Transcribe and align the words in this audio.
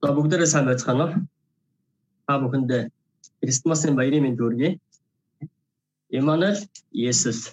За 0.00 0.14
бүгдээрээ 0.16 0.48
сайн 0.48 0.64
байцгаана 0.64 1.04
уу? 1.04 1.14
Та 2.26 2.40
бүхэндээ 2.40 2.82
Крисмасын 3.40 3.96
баярын 3.96 4.24
мэнд 4.24 4.40
хүргэе. 4.40 4.80
Эммануэл 6.08 6.60
Есүс. 6.88 7.52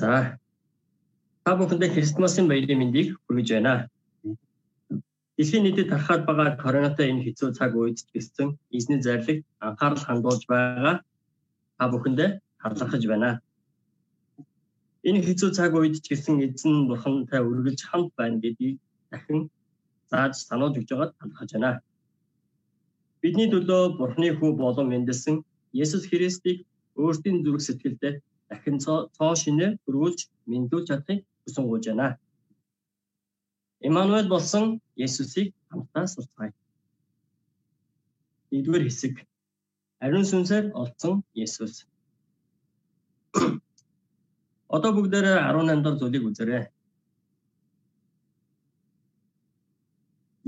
За. 0.00 0.40
Та 1.44 1.50
бүхэндээ 1.60 1.92
Крисмасын 1.92 2.48
баярын 2.48 2.80
мэндийг 2.80 3.20
хүргэж 3.28 3.48
байна. 3.52 3.74
Дэлхийн 5.36 5.64
нийтэд 5.68 5.92
тархаад 5.92 6.24
байгаа 6.24 6.56
коронатой 6.56 7.12
энэ 7.12 7.24
хэцүү 7.24 7.52
цаг 7.52 7.76
үед 7.76 8.00
ч 8.00 8.08
гэсэн 8.16 8.56
эзний 8.72 9.00
зарлагт 9.04 9.44
анхаарал 9.60 10.00
хандуулж 10.08 10.48
байгаа 10.48 11.04
та 11.76 11.84
бүхэндээ 11.92 12.30
талархаж 12.64 13.04
байна. 13.12 13.43
Энэ 15.08 15.20
хэцүү 15.26 15.50
цаг 15.56 15.72
үед 15.76 16.00
ч 16.04 16.06
гэсэн 16.10 16.36
эзэн 16.46 16.88
бурхантай 16.88 17.40
үргэлж 17.44 17.80
хамт 17.88 18.10
байна 18.18 18.40
гэдгийг 18.44 18.76
дахин 19.10 19.40
зааж 20.10 20.34
сануулж 20.48 20.74
өгж 20.80 20.90
байгаад 20.92 21.12
талархаж 21.18 21.50
байна. 21.54 21.72
Бидний 23.20 23.48
төлөө 23.52 23.82
бурхны 23.98 24.28
хүү 24.38 24.50
болон 24.62 24.86
мэндэлсэн 24.90 25.36
Есүс 25.82 26.04
Христийг 26.10 26.58
өөртөө 27.02 27.34
зүрх 27.44 27.62
сэтгэлдээ 27.64 28.14
дахин 28.48 28.76
цоо 29.16 29.32
шинээр 29.42 29.72
өргүүлж 29.88 30.20
мэндүүлж 30.50 30.86
чадахыг 30.88 31.20
хүсэн 31.42 31.64
гуйж 31.68 31.84
байна. 31.88 32.08
Имануэль 33.88 34.32
болсон 34.34 34.64
Есүсийг 35.04 35.48
хамтдаа 35.68 36.06
сурцгаая. 36.08 36.52
Нэгдүгээр 38.50 38.84
хэсэг 38.88 39.14
Ариун 40.04 40.24
сүнсээр 40.30 40.66
олцсон 40.80 41.14
Есүс. 41.44 41.74
Одоо 44.74 44.90
бүгдээрээ 44.96 45.38
18 45.38 45.82
дахь 45.84 45.98
зүйлийг 46.00 46.24
үзээрэй. 46.28 46.64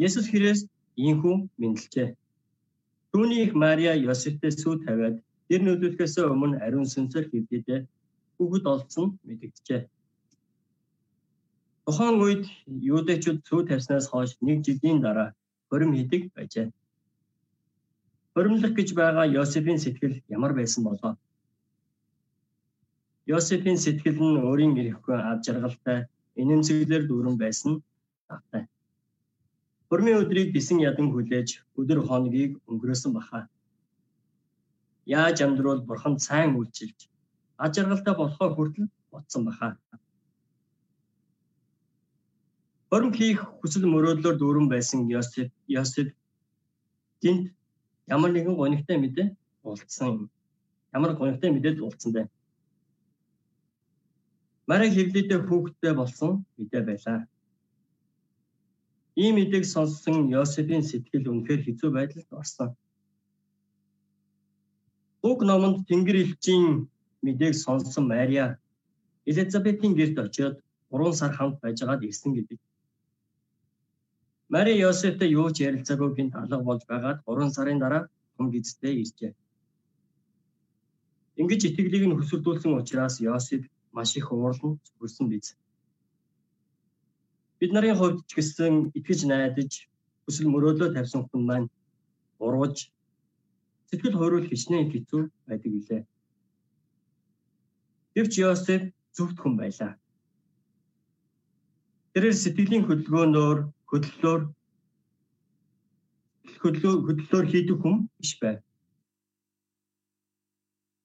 Есүс 0.06 0.26
Христ 0.32 0.66
ийхүү 0.98 1.36
мэдлжээ. 1.60 2.08
Түүний 3.12 3.40
их 3.44 3.52
Мария 3.62 3.92
Йосефтэй 3.94 4.52
сүү 4.52 4.74
тавиад 4.84 5.16
тэр 5.48 5.60
нөлөөлөхөөс 5.62 6.14
өмнө 6.34 6.58
ариун 6.66 6.88
сүнсээр 6.90 7.26
хэвдээд 7.30 7.86
хүүхэд 8.36 8.64
олцсон 8.72 9.06
мэдэгджээ. 9.26 9.80
Тухайн 11.86 12.16
үед 12.24 12.44
юудэчүүд 12.66 13.38
сүү 13.48 13.60
тавьснаас 13.70 14.06
хойш 14.10 14.34
нэг 14.46 14.58
жилийн 14.66 14.98
дараа 15.06 15.28
хорим 15.70 15.94
хийдэг 15.94 16.22
байжээ. 16.34 16.66
Хоримлох 18.34 18.72
гэж 18.74 18.88
байгаа 19.00 19.26
Йосефийн 19.36 19.78
сэтгэл 19.80 20.16
ямар 20.36 20.52
байсан 20.58 20.82
болоо? 20.84 21.14
Йосефийн 23.30 23.78
сэтгэл 23.84 24.18
нь 24.22 24.40
өөрийн 24.46 24.72
эрэхгүй 24.80 25.16
ад 25.30 25.40
жаргалтай 25.46 25.98
инэмсэглэр 26.40 27.02
дүүрэн 27.06 27.36
байсан 27.42 27.72
тавтай. 28.28 28.62
Хормын 29.88 30.20
өдрийг 30.22 30.48
бисэн 30.54 30.78
ядан 30.90 31.10
хүлээж 31.10 31.48
өдөр 31.80 32.00
хоногийг 32.06 32.52
өнгөрөөсөн 32.70 33.12
баха. 33.18 33.40
Яаж 35.06 35.36
амьдрал 35.42 35.82
бурхан 35.88 36.14
сайн 36.26 36.54
үйлчилж 36.58 36.98
ад 37.62 37.74
жаргалтай 37.74 38.14
болохоо 38.18 38.48
хүртэл 38.54 38.88
бодсон 39.10 39.42
баха. 39.48 39.68
Хорм 42.90 43.10
хийх 43.18 43.40
хүсэл 43.60 43.84
мөрөөдлөөр 43.90 44.36
дүүрэн 44.38 44.66
байсан 44.70 45.00
Йосеф 45.10 45.50
Йосеф 45.74 46.08
гинт 47.22 47.50
ямар 48.14 48.30
нэгэн 48.32 48.54
гонигтай 48.54 48.96
мэдээ 49.02 49.28
уулцсан 49.66 50.06
юм. 50.14 50.30
Ямар 50.94 51.12
гонигтай 51.18 51.50
мэдээд 51.50 51.82
уулцсан 51.82 52.12
бэ? 52.14 52.22
Мария 54.66 54.90
хэвлэлдээ 54.94 55.40
хүүхдтэй 55.46 55.92
болсон 55.94 56.32
мэдээ 56.58 56.82
байлаа. 56.88 57.18
Ийм 59.22 59.34
мэдээг 59.38 59.64
сонссон 59.64 60.16
Йосефийн 60.34 60.84
сэтгэл 60.86 61.30
үнэхээр 61.30 61.60
хэцүү 61.64 61.90
байдалд 61.94 62.30
орсон. 62.40 62.70
Уг 65.28 65.38
номонд 65.48 65.86
Тэнгэр 65.88 66.16
элчийн 66.24 66.90
мэдээг 67.24 67.54
сонссон 67.64 68.04
Мария 68.12 68.58
Элизабетийн 69.30 69.94
гэрт 69.98 70.18
очиод 70.24 70.56
3 70.90 71.12
сар 71.18 71.32
хамт 71.34 71.56
байжгаад 71.62 72.02
ирсэн 72.08 72.32
гэдэг. 72.34 72.58
Мари 74.48 74.72
Йосефтэй 74.78 75.30
юу 75.34 75.50
ч 75.54 75.66
ярилцаагүй 75.68 76.10
гинт 76.14 76.34
алга 76.40 76.58
болж 76.62 76.82
байгаад 76.90 77.18
3 77.26 77.50
сарын 77.56 77.78
дараа 77.82 78.02
хүн 78.34 78.50
гизтэй 78.54 78.94
иржээ. 79.02 79.32
Ингэж 81.40 81.60
итгэлийг 81.68 82.04
нь 82.06 82.18
хөсөлдүүлсэн 82.18 82.72
учраас 82.78 83.18
Йосеф 83.26 83.62
маш 83.96 84.10
их 84.18 84.28
уурлан 84.32 84.72
зүгэрсэн 84.86 85.26
биз. 85.32 85.46
Бид 87.58 87.70
нарын 87.72 87.96
хувьд 87.96 88.18
ч 88.28 88.30
гэсэн 88.36 88.74
итгэж 88.98 89.20
найдаж 89.24 89.72
хүсэл 90.24 90.52
мөрөөдөө 90.52 90.88
тавьсан 90.92 91.22
хүн 91.24 91.42
маань 91.48 91.68
урууж 92.44 92.76
сэтгэл 93.88 94.18
хойруул 94.18 94.46
хичнээн 94.48 94.92
хэцүү 94.92 95.22
байдаг 95.48 95.70
билээ. 95.74 96.02
Гэвч 98.14 98.32
Йосеф 98.38 98.82
зөвхт 99.16 99.38
хүн 99.40 99.54
байлаа. 99.60 99.92
Тэрээр 102.12 102.36
сэтгэлийн 102.36 102.84
хөдөлгөөнөөр 102.86 103.58
хөдлөлөөр 103.88 104.42
хөдлөлөөр 106.60 107.00
хөдлөлөөр 107.06 107.46
хийдэг 107.52 107.76
хүн 107.80 107.96
биш 108.20 108.32
байв. 108.42 108.65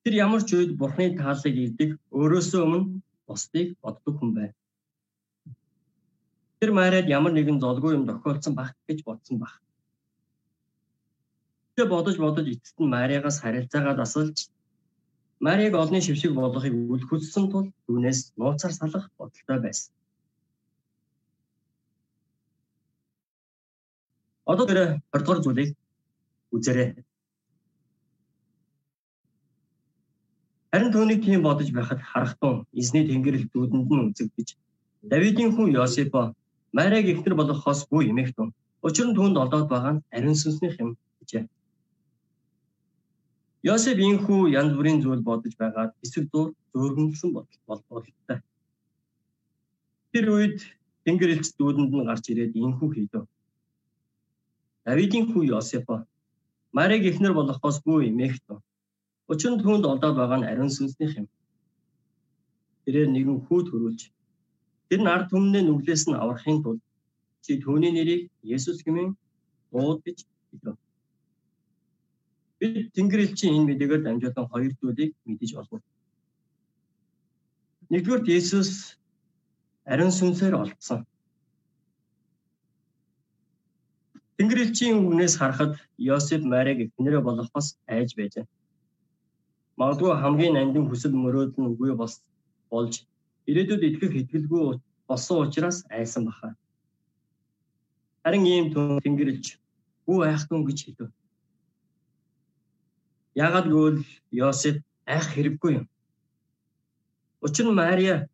Тэр 0.04 0.14
ямар 0.18 0.42
ч 0.42 0.58
үед 0.58 0.72
Бурхны 0.82 1.14
тааллыг 1.14 1.56
ирдэг 1.66 1.90
өөрөөсөө 2.10 2.62
өмнө 2.66 3.02
бусдыг 3.28 3.68
боддог 3.84 4.14
хүн 4.18 4.32
байв. 4.38 4.52
Тэр 6.60 6.72
Мариад 6.78 7.08
ямар 7.18 7.34
нэгэн 7.34 7.62
золгүй 7.62 7.94
юм 7.98 8.06
тохиолдсон 8.10 8.54
баг 8.58 8.74
гэж 8.88 9.06
бодсон 9.06 9.38
баг. 9.44 9.54
Тэр 11.76 11.86
бодож 11.94 12.18
бодож 12.18 12.46
эцэст 12.50 12.78
нь 12.82 12.94
Мариагаас 12.96 13.38
харилцаагаа 13.42 14.02
асуулж 14.02 14.50
Марийг 15.42 15.74
олны 15.74 16.02
шившиг 16.02 16.34
болгохыг 16.34 16.74
үл 16.94 17.02
хүссэн 17.10 17.46
тул 17.50 17.68
түүнээс 17.86 18.38
нууцаар 18.38 18.74
салах 18.74 19.06
бодолтой 19.18 19.58
байсан. 19.66 19.94
Одоо 24.46 24.66
тэр 24.70 25.02
20 25.14 25.26
дугаар 25.26 25.42
зүйлийг 25.42 25.70
үзээрэй. 26.54 26.90
Харин 30.72 30.92
түүнийг 30.96 31.20
тийм 31.26 31.42
бодож 31.44 31.70
байхад 31.76 32.00
харахтун 32.12 32.56
эзний 32.80 33.04
тэнгэрэл 33.08 33.46
дүүдэнд 33.54 33.90
нь 33.92 34.06
үзэгдэж 34.08 34.50
Давидын 35.02 35.52
хүн 35.56 35.74
Йосефо 35.76 36.24
Марийг 36.78 37.08
ихнэр 37.10 37.36
болгохоос 37.36 37.90
бүү 37.90 38.02
эмэгт 38.12 38.36
хүн. 38.38 38.54
Учир 38.88 39.08
нь 39.10 39.18
түүнд 39.18 39.36
олдоод 39.44 39.68
байгаа 39.70 39.94
нь 39.94 40.04
ариун 40.16 40.38
сүнсний 40.40 40.72
хэм 40.74 40.90
гэжээ. 41.20 41.44
Йосеф 43.68 43.98
инхүү 43.98 44.54
янз 44.60 44.72
бүрийн 44.78 45.02
зүйл 45.02 45.24
бодож 45.30 45.54
байгаад 45.62 45.92
эсрэг 46.04 46.26
зур 46.32 46.48
зөөргөнлсөн 46.72 47.30
болболтой. 47.68 48.38
Тэр 50.14 50.26
үед 50.36 50.60
тэнгэр 51.04 51.34
элч 51.36 51.48
дүүдэнд 51.58 51.92
нь 51.98 52.08
гарч 52.10 52.26
ирээд 52.32 52.54
инхүү 52.56 52.90
хийдэв. 52.94 53.26
Давидын 54.86 55.26
хүү 55.34 55.44
Йосефо 55.52 56.06
Марийг 56.78 57.04
ихнэр 57.10 57.34
болгохоос 57.36 57.78
бүү 57.86 58.08
эмэгт. 58.10 58.46
Учир 59.32 59.52
нь 59.52 59.62
түүнд 59.64 59.86
олдоод 59.92 60.16
байгаа 60.20 60.38
нь 60.40 60.50
ариун 60.52 60.72
сүнсний 60.76 61.10
хэм. 61.12 61.28
Тэрээр 62.84 63.10
нэгэн 63.12 63.38
хүүд 63.48 63.68
хөрүүлж 63.72 64.02
тэр 64.92 65.00
нь 65.02 65.12
ард 65.14 65.32
түмнээ 65.32 65.64
нүглээс 65.64 66.04
нь 66.12 66.20
аврахын 66.20 66.60
тулд 66.64 66.82
чи 67.44 67.52
түүний 67.64 67.92
нэрийг 67.96 68.24
Есүс 68.56 68.84
гэмээр 68.84 69.16
дууд 69.72 70.00
гэж 70.06 70.18
хэлв. 70.50 70.78
Бид 72.60 72.92
Тэнгэр 72.96 73.24
элчийн 73.26 73.56
энэ 73.56 73.68
мэдээгээр 73.68 74.04
дамжуулан 74.04 74.48
хоёр 74.52 74.74
зүйлийг 74.80 75.12
мэдэж 75.24 75.52
олно. 75.60 75.80
Нэгдүгээр 77.92 78.36
Есүс 78.40 79.00
ариун 79.92 80.12
сүнсээр 80.12 80.60
олдсон. 80.60 81.08
Тэнгэр 84.36 84.60
элчийн 84.66 85.00
үгнээс 85.00 85.40
харахад 85.40 85.80
Йосеф 86.08 86.42
Марийг 86.52 86.80
эхнэрээ 86.84 87.22
болгохоос 87.24 87.68
айж 87.88 88.12
байжээ. 88.20 88.46
Магадгүй 89.80 90.12
хамгийн 90.22 90.54
нандин 90.56 90.86
хүсэл 90.88 91.14
мөрөөдөл 91.16 91.60
нь 91.62 91.70
үгүй 91.72 91.92
бол 92.02 92.14
болж 92.72 92.94
ирээдүйд 93.50 93.84
итгэх 93.88 94.14
итгэлгүй 94.22 94.80
болсон 95.08 95.38
учраас 95.46 95.78
айсан 95.90 96.24
баха. 96.28 96.56
Харин 98.24 98.46
ийм 98.46 98.66
тэнгэрэлж 99.04 99.46
үу 100.10 100.22
айхдун 100.28 100.62
гэж 100.68 100.80
хэлв. 100.86 101.12
Яагад 103.36 103.66
гэвэл 103.72 104.00
Йосеф 104.40 104.76
айх 105.06 105.26
хэрэггүй 105.34 105.72
юм. 105.80 105.86
Учир 107.42 107.66
нь 107.68 107.80
Мария 107.82 108.30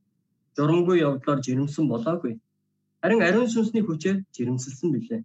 журамгүй 0.57 0.97
явдлаар 1.07 1.39
жирэмсэн 1.45 1.85
болоогүй. 1.87 2.33
Харин 3.01 3.21
ариун 3.21 3.49
сүнсний 3.49 3.83
хүчээр 3.85 4.17
жирэмсэлсэн 4.35 4.89
билээ. 4.91 5.21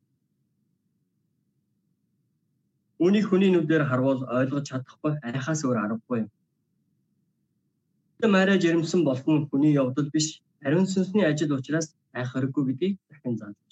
Үүнийг 3.03 3.27
хүний 3.29 3.51
нүдээр 3.51 3.85
харвал 3.91 4.21
ойлгож 4.39 4.65
чадахгүй 4.71 5.13
айхаас 5.27 5.61
өөр 5.67 5.79
аргагүй 5.85 6.19
юм. 6.23 6.29
Мария 8.35 8.57
жирэмсэн 8.63 9.03
болтон 9.09 9.37
хүний 9.51 9.73
явдал 9.83 10.09
биш 10.15 10.27
ариун 10.67 10.87
сүнсний 10.87 11.27
ажил 11.27 11.57
учраас 11.59 11.87
айх 12.15 12.29
хэрэггүй 12.31 12.63
гэдгийг 12.67 12.95
дахин 13.11 13.35
зааж. 13.41 13.71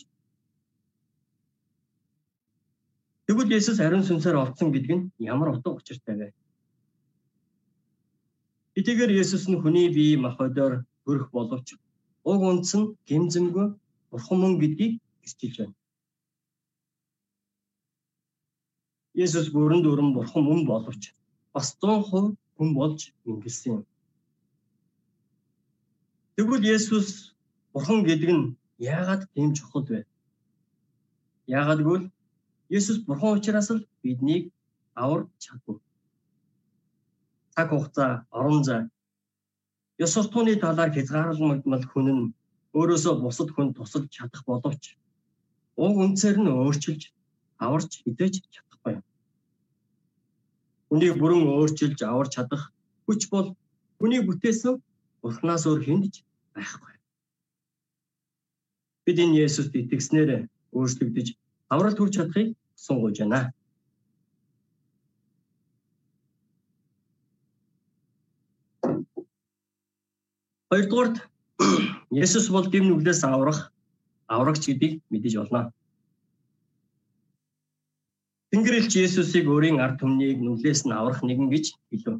Тэгвэл 3.26 3.54
Есүс 3.58 3.78
ариун 3.78 4.02
сүнсээр 4.02 4.40
олдсон 4.42 4.68
гэдэг 4.74 4.92
нь 4.96 5.04
ямар 5.32 5.54
утга 5.54 5.70
учиртай 5.78 6.14
вэ? 6.18 6.28
Хэдийгээр 8.74 9.12
Есүс 9.22 9.46
нь 9.46 9.60
хүний 9.62 9.86
бие 9.94 10.18
махбодоор 10.18 10.82
төрөх 11.04 11.30
боловч 11.30 11.68
уг 12.30 12.40
үндэс 12.50 12.72
нь 12.78 12.90
гэмзэмгүй 13.08 13.66
бурхан 14.10 14.38
мөн 14.40 14.54
гэдгийг 14.62 14.92
гэрчилж 15.22 15.56
байна. 15.62 15.79
Есүс 19.14 19.50
бүрэн 19.54 19.82
дүрэн 19.82 20.14
бурхан 20.14 20.44
мөн 20.44 20.66
боловч 20.66 21.14
бас 21.54 21.74
100% 21.82 22.36
хүн 22.56 22.70
болж 22.78 23.00
ингэсэн 23.26 23.72
юм. 23.74 23.82
Тэгвэл 26.36 26.64
Есүс 26.76 27.34
бурхан 27.72 28.04
гэдэг 28.06 28.30
нь 28.30 28.54
яагаад 28.78 29.22
тийм 29.34 29.50
чухал 29.54 29.86
вэ? 29.88 30.06
Яагаад 31.46 31.80
гэвэл 31.82 32.06
Есүс 32.70 32.98
бурхан 33.08 33.38
учраас 33.38 33.68
л 33.70 33.86
биднийг 34.02 34.52
авар 34.94 35.26
чадна. 35.42 35.80
Цаг 37.54 37.68
хугацаа, 37.70 38.26
орон 38.30 38.62
зай, 38.64 38.82
ёс 39.98 40.12
суртахууны 40.14 40.54
талаар 40.56 40.90
хязгаарлагдмал 40.94 41.84
хүн 41.90 42.08
нь 42.16 42.32
өөрөөсөө 42.78 43.14
бусад 43.20 43.48
хүн 43.52 43.68
тусалж 43.76 44.08
чадах 44.16 44.42
боловч 44.46 44.84
уг 45.84 45.94
үнцээр 46.04 46.36
нь 46.40 46.52
өөрчилж 46.54 47.02
аварч 47.64 47.92
идэж 48.08 48.34
чадахгүй 48.54 48.69
юм. 50.90 50.98
Хүнийг 50.98 51.18
бүрэн 51.22 51.46
өөрчилж 51.46 52.02
аварч 52.02 52.34
чадах 52.34 52.72
хүч 53.06 53.30
бол 53.30 53.54
хүний 53.98 54.20
бүтээсэн 54.26 54.82
Бурханаас 55.22 55.66
өөр 55.66 55.80
хүндж 55.86 56.14
байхгүй. 56.54 56.94
Бид 59.06 59.18
энэ 59.22 59.38
Есүст 59.46 59.72
итгэснээр 59.74 60.48
өөрчлөгдөж 60.74 61.28
авралт 61.70 61.98
хүрч 61.98 62.14
чадахыг 62.16 62.48
суугаж 62.74 63.16
байна. 63.22 63.52
Хоёрдугаарт 70.70 71.16
Есүс 72.10 72.46
бол 72.50 72.66
дэм 72.66 72.90
нүглээс 72.90 73.22
аврах 73.22 73.70
аврагч 74.26 74.66
гэдгийг 74.66 75.02
мэдэж 75.10 75.34
болно. 75.38 75.70
Тэнгэр 78.50 78.74
элч 78.80 78.92
Есүсийг 78.98 79.46
өөрийн 79.46 79.78
ард 79.84 79.96
түмнийг 80.02 80.38
нүглээс 80.42 80.82
нь 80.84 80.96
аврах 80.98 81.22
нэгэн 81.22 81.48
гэж 81.54 81.66
хэлв. 81.90 82.18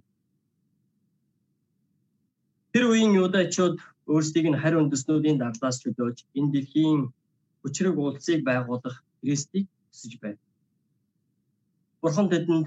Тэр 2.73 2.85
үеийн 2.87 3.19
юудачууд 3.19 3.77
өөрсдийг 4.07 4.47
нь 4.51 4.61
харь 4.63 4.79
үндэснүүдийн 4.79 5.39
дадлаас 5.43 5.77
чөлөөж 5.83 6.19
энэ 6.39 6.53
дэлхийн 6.55 7.01
хүчрэг 7.61 7.95
улсыг 7.99 8.41
байгуулах 8.47 8.97
Христийг 9.21 9.67
хүсэж 9.91 10.13
байна. 10.23 10.41
Бурхан 12.01 12.31
тэдэнд 12.31 12.67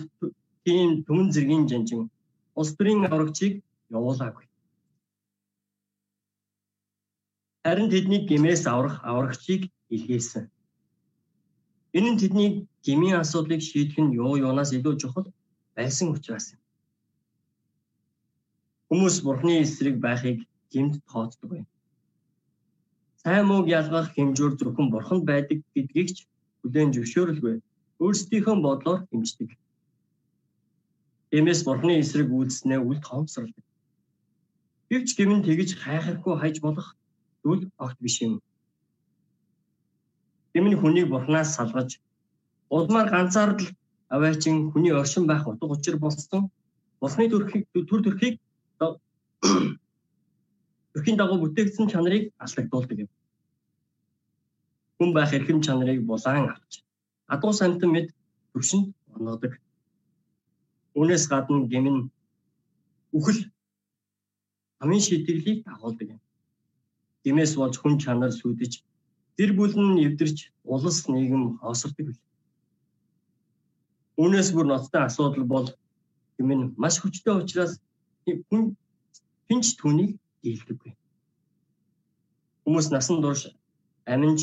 тийм 0.65 0.89
түмэн 1.07 1.31
зэргийн 1.33 1.63
жанжин 1.71 2.11
улс 2.59 2.71
төрийн 2.75 3.07
аврагчийг 3.07 3.53
явуулаагүй. 3.97 4.45
Харин 7.65 7.87
тэдний 7.93 8.21
гимээс 8.27 8.63
аврах 8.67 8.99
аврагчийг 9.09 9.71
илгээсэн. 9.95 10.52
Энэ 11.97 12.09
нь 12.11 12.19
тэдний 12.21 12.49
гмийн 12.85 13.21
асуудлыг 13.21 13.61
шийдэх 13.61 13.97
нь 14.01 14.15
юу 14.23 14.33
юунаас 14.45 14.71
илүү 14.77 14.93
чухал 15.01 15.27
байсан 15.75 16.07
учраас 16.15 16.45
юм. 16.53 16.61
Хүмүүс 18.89 19.15
бурхны 19.25 19.53
эсрэг 19.63 19.95
байхыг 20.05 20.37
гэмт 20.73 20.95
тооцдог 21.09 21.49
байна. 21.51 21.69
Сайн 23.21 23.45
мууг 23.47 23.67
ялгах 23.79 24.07
хэмжүүр 24.13 24.53
зөвхөн 24.57 24.87
бурханд 24.91 25.23
байдаг 25.29 25.59
гэдгийг 25.73 26.09
ч 26.15 26.17
хүлээн 26.61 26.93
зөвшөөрөлгүй 26.93 27.55
өөрсдийнхөө 28.03 28.55
бодлоор 28.65 29.01
хэмждэг. 29.09 29.49
Эмээс 31.37 31.61
бурхны 31.65 31.93
эсрэг 32.01 32.29
үйлснээ 32.33 32.79
үл 32.81 32.99
тоомсордог. 33.07 33.65
Гэвч 34.89 35.09
гэмн 35.17 35.41
тэгж 35.45 35.69
хайхахгүй 35.83 36.35
хайж 36.37 36.57
болох 36.65 36.87
зүйл 37.43 37.63
огт 37.83 37.97
биш 38.03 38.17
юм. 38.25 38.33
Гэмн 40.53 40.73
хүнийг 40.81 41.07
бурхнаас 41.09 41.49
салгаж 41.57 41.89
улмаар 42.69 43.09
ганцаард 43.09 43.59
л 43.61 43.69
аваачин 44.15 44.55
хүний 44.71 44.93
оршин 45.01 45.25
байх 45.27 45.47
утга 45.47 45.65
учир 45.73 45.95
болсон 45.97 46.51
бурхны 47.01 47.25
төрхийг 47.29 47.63
төр 47.89 48.01
төрхийг 48.05 48.35
төрхийн 50.93 51.17
дагуу 51.17 51.37
бүтээгдсэн 51.41 51.89
чанарыг 51.91 52.23
алдагдуулдаг 52.43 52.97
юм. 53.03 53.09
Хүн 54.97 55.09
байх 55.17 55.33
эрхэм 55.33 55.59
чанарыг 55.65 55.99
булаан 56.09 56.45
авч 56.53 56.73
адуу 57.33 57.53
самтан 57.53 57.89
мэд 57.91 58.07
төвшөнд 58.53 58.85
орноодог. 59.13 59.53
Үүнээс 60.97 61.25
гадна 61.31 61.65
гэмн 61.73 61.97
үхэл 63.17 63.41
амын 64.83 65.01
шийтгэлийг 65.05 65.59
дагуулдаг 65.65 66.07
юм. 66.13 66.21
Гэмээс 67.23 67.53
болж 67.59 67.75
хүн 67.79 67.95
чанар 68.03 68.31
сүдэж 68.31 68.73
тэр 69.37 69.49
бүл 69.57 69.73
нь 69.73 70.03
эвдэрч 70.07 70.37
улс 70.73 70.97
нийгэм 71.13 71.43
хоосордог 71.61 72.05
бил. 72.07 72.21
Үүнээс 74.21 74.49
бүр 74.53 74.67
ноцтой 74.69 75.03
асуудал 75.05 75.45
бол 75.53 75.67
гэмн 76.37 76.61
маш 76.81 76.95
хүчтэй 76.99 77.33
учраас 77.41 77.73
хүн 78.49 78.63
хинч 79.47 79.65
түүнийг 79.79 80.11
дийлдэггүй. 80.43 80.93
Хүмүүс 82.63 82.87
насан 82.93 83.21
турш 83.23 83.41
амин 84.13 84.37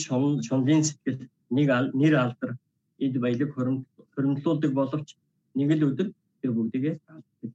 шунлын 0.47 0.83
сэтгэл 0.89 1.29
нэг 1.57 1.69
нэр 2.01 2.15
алдар 2.23 2.51
эд 3.05 3.15
баялаг 3.23 3.51
хөрөмтлүүлдэг 4.15 4.73
боловч 4.79 5.09
нэг 5.55 5.71
л 5.77 5.87
өдөр 5.89 6.09
тэр 6.41 6.51
бүгдийг 6.57 6.85
алддаг. 7.09 7.51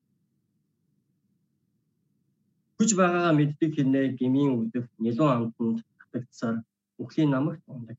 Хүч 2.77 2.89
байгаагаа 2.99 3.33
мэддэг 3.39 3.71
хэрнээ 3.75 4.05
гмийн 4.19 4.51
өвдөх 4.55 4.85
нэлон 5.03 5.31
амтанд 5.35 5.77
татагдсаар 5.99 6.57
үхлийн 7.06 7.30
намагт 7.31 7.63
ундаг. 7.69 7.98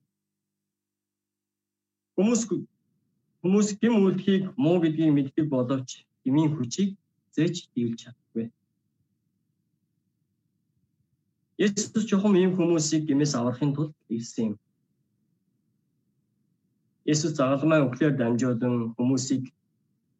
Хүмүүс 2.17 2.43
хүмүүс 3.43 3.69
гим 3.81 3.95
үлдхийг 4.03 4.45
муу 4.59 4.77
гэдгийг 4.83 5.13
мэддэг 5.15 5.47
боловч 5.55 6.03
гмийн 6.27 6.51
хүчийг 6.57 6.91
зээч 7.35 7.57
дийлж 7.75 7.99
чадахгүй. 8.03 8.51
Есүс 11.65 12.05
чухам 12.11 12.35
ийм 12.37 12.53
хүмүүсийг 12.59 13.07
гимээс 13.07 13.33
аврахын 13.39 13.73
тулд 13.77 13.95
ирсэн 14.17 14.45
юм. 14.49 14.55
Есүс 17.13 17.33
загалмай 17.39 17.81
өглөөр 17.87 18.15
дамжуулан 18.19 18.97
хүмүүсийг 18.97 19.45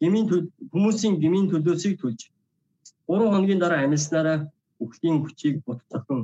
гмийн 0.01 0.27
хүмүүсийн 0.73 1.15
гмийн 1.23 1.51
төлөөсийг 1.51 1.99
төлж 2.01 2.21
3 3.09 3.33
хоногийн 3.33 3.61
дараа 3.63 3.81
амьснараа 3.85 4.39
үхлийн 4.85 5.19
хүчийг 5.25 5.65
буцаахан 5.67 6.21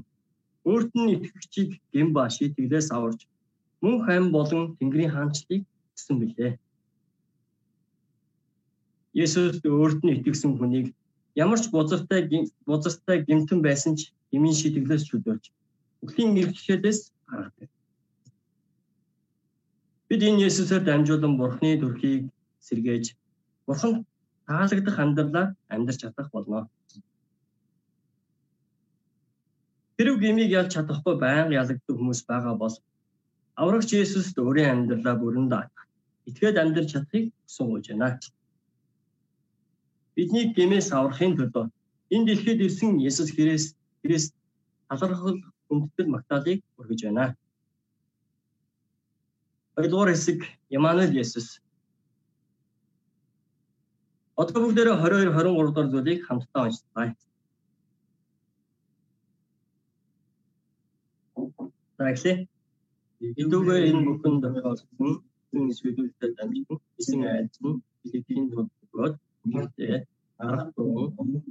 өөрт 0.71 0.91
нь 0.95 1.13
итгэгчийг 1.15 1.71
гэм 1.93 2.09
ба 2.17 2.23
шийтгэлээс 2.35 2.89
аварж 2.97 3.21
мөн 3.83 3.97
хайм 4.07 4.27
болон 4.37 4.63
Тэнгэрийн 4.79 5.15
хаанчлалыг 5.15 5.63
өгсөн 5.93 6.17
билээ. 6.21 6.53
Есүс 9.25 9.59
өөрт 9.65 10.01
нь 10.03 10.15
итгэсэн 10.17 10.53
хүнийг 10.57 10.87
ямар 11.45 11.59
ч 11.63 11.67
бузартай 11.75 12.21
бузартай 12.69 13.19
гэмтэн 13.29 13.61
байсан 13.67 13.93
ч 13.99 14.01
эмийн 14.35 14.57
шийтгэлээс 14.61 15.03
чөлөөлж 15.09 15.45
үхлийн 16.05 16.39
эрхлэлээс 16.43 17.01
гаргадаг. 17.31 17.71
Бид 20.09 20.23
энэ 20.29 20.43
Есүсээр 20.49 20.83
дамжуулан 20.85 21.35
Бурхны 21.41 21.71
төрхийг 21.81 22.23
сэргээж 22.67 23.05
Бурхан 23.67 23.93
таалагдах 24.47 24.97
амьдралаар 24.99 25.49
амьдарч 25.75 25.99
чадах 26.03 26.29
болно. 26.35 26.69
Тэрв 29.97 30.15
гмийг 30.23 30.51
ялж 30.61 30.71
чадахгүй 30.75 31.15
байнга 31.21 31.59
ялагддаг 31.61 31.97
хүмүүс 31.97 32.21
байгаа 32.31 32.55
бол 32.63 32.75
аврагч 33.61 33.91
Есүст 33.93 34.37
өөрийн 34.41 34.73
амьдралаа 34.73 35.17
бүрэн 35.21 35.47
даах. 35.53 35.77
Итгээд 36.29 36.57
амьдрч 36.63 36.89
чадахыг 36.93 37.27
сууж 37.55 37.85
байна. 37.89 38.09
Бидний 40.17 40.47
гмээс 40.57 40.89
аврахын 40.93 41.37
төлөө 41.37 41.65
энэ 42.15 42.27
дэлхийд 42.29 42.61
ирсэн 42.67 43.01
Есүс 43.09 43.31
Христ 43.37 43.77
Христ 44.03 44.33
талархал 44.89 45.39
хүндэтгэл 45.69 46.13
магтаалыг 46.15 46.61
өргөж 46.81 47.01
байна. 47.05 47.27
Хоёрдугаар 49.75 50.11
хэсэг 50.13 50.41
Ямануэл 50.79 51.17
Есүс. 51.23 51.61
Одоо 54.37 54.61
бүгдээрээ 54.63 54.97
22 55.01 55.33
23 55.33 55.69
дугаар 55.69 55.89
зүйлийг 55.93 56.21
хамтдаа 56.25 56.63
уншицгаая. 56.67 57.13
Загли. 62.03 62.33
Эдүүгээ 63.43 63.81
энэ 63.91 64.03
бүхэн 64.07 64.35
тохиолдсон 64.43 65.11
энэ 65.57 65.73
свэдүүлэлтэд 65.79 66.33
дамжин 66.39 66.65
эсэн 66.99 67.21
айдс 67.35 67.59
нь 67.63 67.83
Филиппин 68.03 68.45
тулгууд 68.51 69.15
нэгтэй 69.53 69.95
арга 70.47 70.83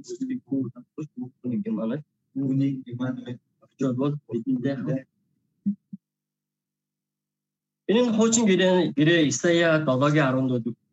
үсгийг 0.00 0.40
хүү 0.48 0.68
татвч 0.74 1.08
бүхнийг 1.16 1.62
Ямануэл 1.70 2.04
үүнийг 2.36 2.76
Ямануэл 2.92 3.38
очоод 3.64 3.96
бол 4.00 4.14
бидэндээ 4.28 4.76
Энэ 7.90 8.12
хуучин 8.16 8.44
гэрээ 8.50 8.74
гэрээ 8.98 9.20
Исая 9.32 9.80
7-гийн 9.86 10.30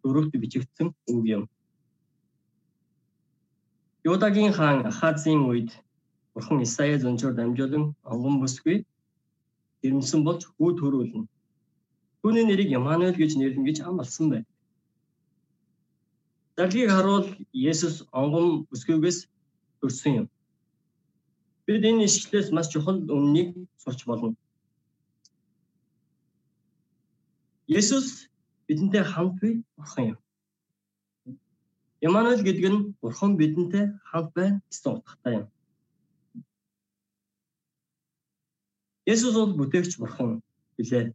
14-т 0.03 0.35
бичигдсэн 0.43 0.87
үг 1.13 1.25
юм. 1.37 1.43
Юдагийн 4.03 4.53
хаан 4.57 4.79
Ахазын 4.89 5.41
үед 5.51 5.69
Бурхан 6.33 6.63
Исая 6.65 6.97
зөнчөр 7.03 7.33
дамжуулан 7.35 7.85
онгон 8.11 8.35
бүсгүй 8.41 8.77
ирмсэн 9.85 10.23
болж 10.27 10.45
хүү 10.45 10.69
төрүүлнэ. 10.79 11.27
Түүний 12.21 12.45
нэрийг 12.45 12.69
Ямануэл 12.79 13.15
гэж 13.15 13.31
нэрлэн 13.39 13.65
гэж 13.65 13.77
амласан 13.87 14.27
байна. 14.29 14.47
Даргийг 16.57 16.89
харуул 16.91 17.27
Есүс 17.55 18.03
онгон 18.11 18.67
бүсгүйгээс 18.67 19.19
төрсөн 19.79 20.13
юм. 20.19 20.27
Бид 21.65 21.83
энэ 21.87 22.03
ишлээс 22.07 22.51
маш 22.51 22.67
чухал 22.67 22.99
өмнөнийг 22.99 23.55
сурч 23.79 24.03
болно. 24.03 24.35
Есүс 27.69 28.27
бидэнтэй 28.67 29.03
хамт 29.07 29.39
бий 29.41 29.63
бурхан 29.77 30.05
юм. 30.11 30.19
Ямануэл 32.01 32.43
гэдэг 32.43 32.65
нь 32.73 32.81
бурхан 33.01 33.37
бидэнтэй 33.39 33.85
хамт 34.09 34.33
байна 34.35 34.61
гэсэн 34.67 34.91
утгатай 34.97 35.33
юм. 35.39 35.47
Есүс 39.11 39.33
бол 39.37 39.53
бүтээгч 39.59 39.93
бурхан 39.97 40.29
билээ. 40.77 41.05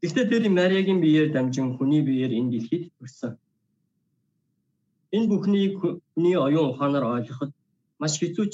Гэхдээ 0.00 0.26
тэр 0.30 0.44
Мариагийн 0.48 1.00
биеэр 1.04 1.28
дамжин 1.32 1.76
хүний 1.76 2.02
биеэр 2.08 2.32
энэ 2.38 2.50
дэлхийд 2.52 2.84
төрсөн. 2.96 3.32
Энэ 5.16 5.28
бүхнийг 5.30 5.74
хүний 6.12 6.36
оюун 6.46 6.70
ухаанаар 6.70 7.04
ойлгоход 7.16 7.52
маш 8.00 8.14
хэцүүч 8.20 8.52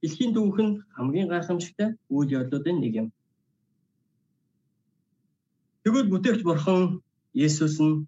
дэлхийн 0.00 0.32
дүүхэнд 0.34 0.76
хамгийн 0.96 1.28
гайхамшигтай 1.30 1.88
үйл 2.14 2.34
явдлуудын 2.38 2.78
нэг 2.80 2.92
юм. 3.02 3.08
Тэгвэл 5.82 6.10
бүтээгч 6.12 6.40
бурхан 6.44 6.82
Есүс 7.44 7.76
нь 7.84 8.06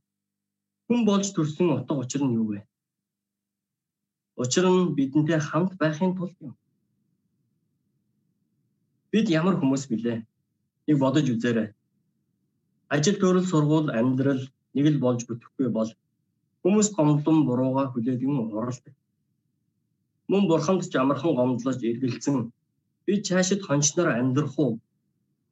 хүн 0.86 1.00
болж 1.08 1.26
төрсөн 1.32 1.68
утга 1.76 1.94
учир 2.02 2.22
нь 2.24 2.36
юу 2.38 2.46
вэ? 2.50 2.60
Учир 4.42 4.64
нь 4.68 4.92
бидэнтэй 4.96 5.40
хамт 5.48 5.72
байхын 5.80 6.12
тулд 6.16 6.36
юм. 6.46 6.54
Бид 9.14 9.30
ямар 9.30 9.54
хүмүүс 9.62 9.86
билээ? 9.86 10.26
Нэг 10.90 10.96
бодож 10.98 11.26
үзээрэй. 11.30 11.68
Ажил 12.94 13.16
төрөл 13.22 13.46
сургууль 13.46 13.94
амьдрал 13.94 14.42
нэг 14.74 14.86
л 14.90 14.98
болж 15.04 15.22
бүтэхгүй 15.28 15.70
бол 15.70 15.90
хүмүүс 16.66 16.88
гомдлон 16.96 17.46
бурууга 17.46 17.84
хүлээдэг 17.94 18.26
юм 18.26 18.50
уралдаг. 18.50 18.94
Мөн 20.26 20.50
бурханд 20.50 20.82
ч 20.90 20.98
амархан 20.98 21.38
гомдлож 21.38 21.78
эргэлзэн 21.78 22.50
би 23.06 23.12
цаашид 23.26 23.62
хончноор 23.62 24.18
амьдрах 24.18 24.58
уу? 24.58 24.82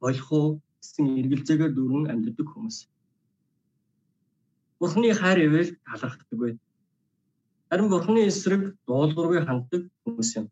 Болох 0.03 0.29
уу? 0.35 0.47
гэсэн 0.83 1.05
эргэлзээгээр 1.23 1.71
дүүрэн 1.73 2.11
амьддаг 2.11 2.47
хүмүүс. 2.51 2.77
Бурхны 4.79 5.15
хайр 5.15 5.39
ивэл 5.47 5.71
талархдаггүй. 5.87 6.51
Харин 7.71 7.87
Бурхны 7.87 8.27
эсрэг 8.27 8.75
дуулуургүй 8.87 9.39
ханддаг 9.47 9.87
хүмүүс 10.03 10.29
юм. 10.39 10.51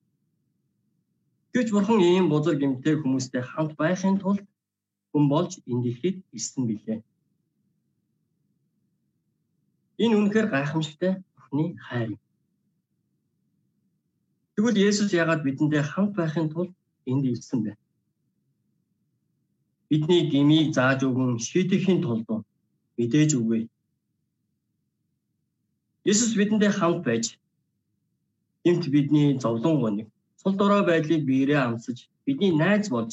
Гэвч 1.53 1.70
Бурхан 1.72 2.00
ийм 2.00 2.25
бузар 2.31 2.55
гэмтэй 2.60 2.96
хүмүүстэй 2.98 3.43
хамт 3.43 3.74
байхын 3.81 4.15
тулд 4.24 4.46
хүн 5.12 5.25
болж 5.34 5.51
энэ 5.72 5.84
дэлхийд 5.84 6.17
ирсэн 6.38 6.63
билээ. 6.70 7.00
Энэ 10.03 10.15
үнэхээр 10.20 10.48
гайхамшигтай 10.53 11.13
Бурхны 11.36 11.65
хайр 11.86 12.10
юм. 12.15 12.22
Тэгвэл 14.55 14.81
Есүс 14.89 15.12
яагаад 15.22 15.41
бидэндээ 15.43 15.84
хамт 15.91 16.13
байхын 16.20 16.48
тулд 16.53 16.72
энд 17.12 17.24
ирсэн 17.34 17.60
бэ? 17.63 17.72
бидний 19.91 20.24
гмийг 20.31 20.72
зааж 20.77 21.03
өгөн 21.03 21.36
шийдэхийн 21.48 22.00
тулд 22.00 22.27
мэдээж 22.96 23.31
үгүй. 23.36 23.67
Есүс 26.08 26.31
бидэндээ 26.39 26.72
хамт 26.79 27.03
байж 27.03 27.25
гэмт 28.63 28.88
бидний 28.93 29.36
зовлон 29.43 29.75
гоныг 29.84 30.08
цул 30.41 30.55
дорой 30.57 30.83
байдлыг 30.89 31.21
биерээ 31.29 31.60
амсаж 31.62 31.98
бидний 32.25 32.51
найз 32.63 32.89
болж 32.89 33.12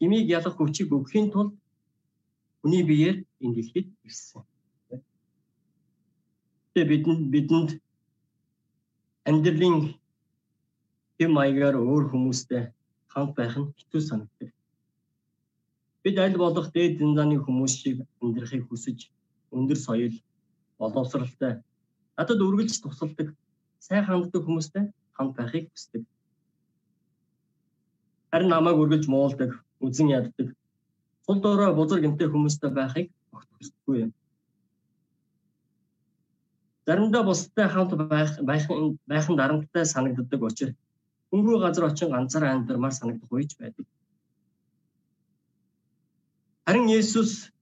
гмийг 0.00 0.26
ялах 0.38 0.56
хүчийг 0.56 0.88
өгөхийн 0.96 1.28
тулд 1.32 1.52
хүний 2.60 2.82
биеэр 2.90 3.16
энэ 3.44 3.54
дэлхийд 3.56 3.88
ирсэн. 4.08 4.42
Тэгээ 6.72 6.90
бидэнд 6.92 7.22
бидэнд 7.34 7.70
амьдралын 9.28 9.76
хэм 11.16 11.30
маягаар 11.36 11.76
өөр 11.76 12.04
хүмүүстэй 12.08 12.62
хамт 13.12 13.32
байх 13.36 13.54
нь 13.60 13.72
хэцүү 13.78 14.00
санагддаг. 14.08 14.50
Бид 16.02 16.16
аль 16.24 16.40
болох 16.44 16.68
дээд 16.72 16.98
зэндааны 17.00 17.36
хүмүүс 17.44 17.74
шиг 17.82 17.98
амьдрахыг 18.22 18.64
хүсэж 18.66 18.98
өндөр 19.56 19.78
соёл, 19.86 20.16
боловсралтай 20.80 21.52
надад 22.16 22.40
үргэлж 22.46 22.74
тусалдаг, 22.80 23.28
сайн 23.86 24.04
ханддаг 24.08 24.42
хүмүүстэй 24.44 24.84
хамт 25.16 25.36
байхыг 25.36 25.68
хүсдэг. 25.70 26.02
Харин 28.34 28.50
намайг 28.50 28.80
үргэлж 28.82 29.06
муулдаг, 29.06 29.50
үзен 29.78 30.08
яддаг, 30.10 30.48
цул 31.22 31.38
доороо 31.38 31.70
бузар 31.76 32.00
гэмтэй 32.02 32.26
хүмүүстэй 32.26 32.70
байхыг 32.74 33.06
огт 33.30 33.46
хүсдэггүй 33.54 33.96
юм. 34.04 34.10
Заримдаа 36.82 37.22
бусдтай 37.22 37.68
хамт 37.70 37.94
байх 37.94 38.34
байхын 38.42 38.98
байхын 39.06 39.38
дарамттай 39.38 39.86
санагддаг 39.86 40.42
учраас 40.42 40.74
хөнгөө 41.30 41.58
газар 41.62 41.84
очин 41.86 42.10
ганцаараа 42.10 42.50
амьдрмаар 42.58 42.94
санагдах 42.98 43.30
үеч 43.30 43.54
байдаг. 43.54 43.86
Харин 46.66 46.90
Есүс 46.90 47.54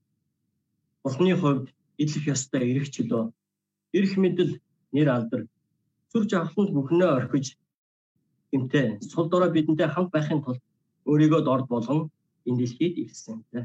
Бурхны 1.04 1.36
хувьд 1.36 1.68
идэх 2.00 2.32
ёстой 2.32 2.72
эрх 2.72 2.88
чөлөө, 2.88 3.28
эрх 3.92 4.12
мэдэл, 4.16 4.56
нэр 4.96 5.08
алдар, 5.12 5.42
сүр 6.08 6.24
жавхланд 6.32 6.72
бүхнээ 6.72 7.10
орхиж 7.12 7.60
гэмтээ 8.52 8.86
сул 9.10 9.26
дорой 9.32 9.50
бидэнтэй 9.52 9.88
хамт 9.90 10.10
байхын 10.12 10.40
тулд 10.44 10.62
өөрийгөө 11.10 11.40
дорд 11.48 11.66
болгон 11.72 12.00
энэ 12.46 12.58
дэлхийд 12.60 12.94
ирсэн 13.04 13.38
тэ. 13.50 13.60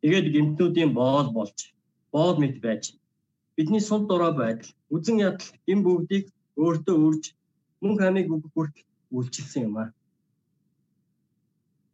Тэгээд 0.00 0.26
гэмтнүүдийн 0.34 0.90
боол 1.00 1.28
болж, 1.36 1.58
боол 2.14 2.36
мэт 2.40 2.56
байж 2.64 2.82
бидний 3.56 3.80
сул 3.80 4.06
дорой 4.06 4.32
байдал, 4.32 4.72
үзен 4.94 5.16
ядал 5.28 5.48
энэ 5.70 5.84
бүгдийг 5.84 6.24
өөртөө 6.56 6.96
үрж 7.06 7.24
мөн 7.82 7.94
хамиг 8.00 8.26
өгөх 8.34 8.52
бүрт 8.56 8.76
үйлчилсэн 9.16 9.62
юм 9.68 9.76
аа. 9.82 9.90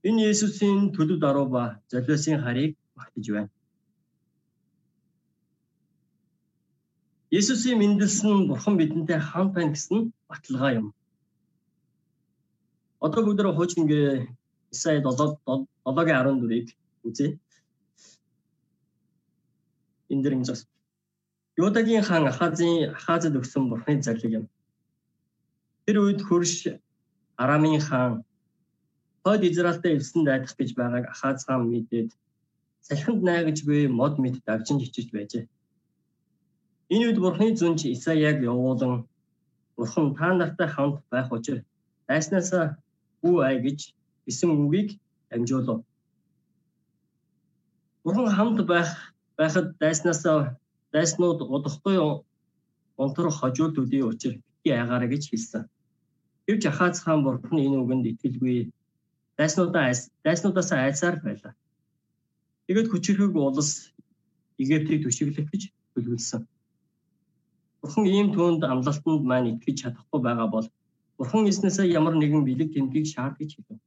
Энэ 0.06 0.30
Есүсийн 0.30 0.94
төлөв 0.94 1.18
даруй 1.24 1.46
ба 1.54 1.62
золиосын 1.90 2.38
харийг 2.44 2.72
багтаж 2.96 3.26
байна. 3.34 3.50
Есүсийн 7.38 7.78
мэндэлсэн 7.78 8.46
бурхан 8.48 8.74
бидэнтэй 8.78 9.18
хамт 9.18 9.52
байна 9.54 9.74
гэсэн 9.74 9.98
баталгаа 10.30 10.72
юм. 10.80 10.86
Одоо 13.06 13.22
бүгдөө 13.22 13.54
хуучин 13.54 13.86
гээ 13.86 14.26
Исая 14.74 14.98
7-7-14-ийг 14.98 16.68
үзье. 17.06 17.38
Энд 20.10 20.22
дэр 20.24 20.34
ингэж 20.34 20.48
байна. 20.50 20.66
Юдагийн 21.56 22.02
хаан 22.02 22.26
Ахазын 22.26 22.90
Ахазад 22.98 23.38
өгсөн 23.38 23.70
бурхны 23.70 24.02
зарлиг 24.02 24.32
юм. 24.38 24.46
Тэр 25.86 25.96
үед 26.02 26.20
хөрш 26.26 26.66
Арамын 27.38 27.78
хаан 27.78 28.12
Хойд 29.22 29.42
Израильтай 29.46 29.94
элсэн 29.94 30.24
дайдах 30.26 30.56
гэж 30.58 30.74
байгааг 30.74 31.06
Ахаз 31.14 31.46
хаан 31.46 31.70
мэдээд 31.70 32.10
салхинд 32.82 33.22
найгаж 33.22 33.62
буй 33.62 33.86
мод 33.86 34.18
мэд 34.18 34.42
давжин 34.46 34.82
чичиж 34.82 35.14
байжээ. 35.14 35.46
Энэ 36.90 37.04
үед 37.06 37.18
Бурхны 37.22 37.54
зүнж 37.54 37.86
Исаяг 37.86 38.42
явуулан 38.42 39.06
Бурхан 39.76 40.14
та 40.18 40.34
нартай 40.34 40.68
хамт 40.74 41.06
байх 41.12 41.30
учраа 41.30 41.62
дайснаасаа 42.08 42.66
үу 43.26 43.42
ай 43.48 43.56
гэж 43.66 43.78
хэлсэн 44.24 44.50
үгийг 44.54 44.88
амжуулав. 45.34 45.78
Бурхан 48.04 48.30
хамт 48.36 48.60
байх 48.72 48.90
байхад 49.38 49.66
дайснаасаа 49.82 50.56
дайснууд 50.94 51.40
удахгүй 51.54 51.96
онтор 53.02 53.26
хожууд 53.30 53.74
үдий 53.82 54.02
учраа 54.02 54.38
бити 54.66 54.70
агаараа 54.70 55.08
гэж 55.08 55.22
хэлсэн. 55.30 55.62
Гэвч 56.46 56.62
Ахаз 56.66 57.00
хаан 57.02 57.22
Бурхан 57.24 57.58
энэ 57.58 57.78
үгэнд 57.82 58.06
итгэлгүй 58.12 58.70
дайснуудаа 59.38 59.92
дайснуудаас 60.24 60.70
айсаар 60.72 61.16
байлаа. 61.22 61.54
Тэгээд 62.66 62.90
хүчирхэг 62.90 63.34
улс 63.36 63.70
Египтийг 64.58 65.04
төшөглөх 65.04 65.46
гэж 65.52 65.62
төлөвлөсөн. 65.92 66.42
Бурхан 67.80 68.06
ийм 68.06 68.28
түүнд 68.34 68.62
амлалтанд 68.64 69.22
маань 69.26 69.50
итгэж 69.52 69.76
чадахгүй 69.82 70.20
байгаа 70.22 70.48
бол 70.54 70.66
Бурхан 71.18 71.48
эзнээсээ 71.50 71.86
ямар 71.98 72.14
нэгэн 72.16 72.42
бэлэг 72.44 72.68
тэмдгийг 72.72 73.06
шаард 73.08 73.36
гэж 73.38 73.50
хэлв. 73.56 73.80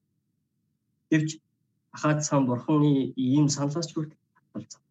Гэвч 1.10 1.30
Ахад 1.96 2.20
цаан 2.26 2.44
Бурханы 2.46 3.14
ийм 3.16 3.50
саналаас 3.50 3.90
хүртэл 3.94 4.18
татгалзав. 4.36 4.82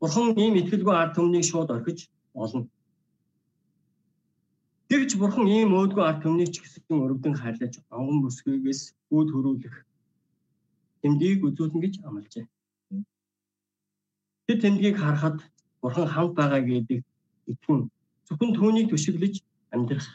Бурхан 0.00 0.38
ийм 0.38 0.54
итгэлгүй 0.60 0.94
ард 0.94 1.12
түмнийг 1.16 1.44
шууд 1.46 1.70
орхиж 1.74 1.98
олно. 2.34 2.68
Гэвч 4.90 5.10
бурхан 5.20 5.46
ийм 5.46 5.70
өөдгөө 5.78 6.04
ард 6.06 6.20
түмнийг 6.24 6.50
ч 6.54 6.56
гэсэн 6.62 7.02
өрөвдөн 7.04 7.34
хайрлаж 7.36 7.74
онгон 7.96 8.18
бүсгүйгээс 8.24 8.80
гүйд 9.10 9.28
хөрүүлэх 9.32 9.76
тэмдгийг 11.02 11.40
үзүүлнэ 11.48 11.78
гэж 11.84 11.94
амлажээ. 12.08 12.46
Тэр 14.46 14.58
тэмдгийг 14.62 14.96
харахад 14.98 15.38
бурхан 15.82 16.06
хамт 16.08 16.32
байгаа 16.38 16.62
гэдэг 16.64 17.00
итгэн 17.52 17.80
зөвхөн 18.26 18.50
түүнийг 18.56 18.86
төшөглөж 18.90 19.34
амьдрах 19.74 20.08